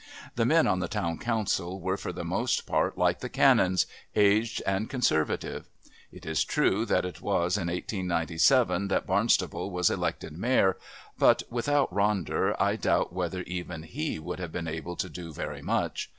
[0.35, 3.85] The men on the Town Council were for the most part like the Canons,
[4.15, 5.67] aged and conservative.
[6.11, 10.75] It is true that it was in 1897 that Barnstaple was elected Mayor,
[11.19, 15.61] but without Ronder I doubt whether even he would have been able to do very
[15.61, 16.09] much.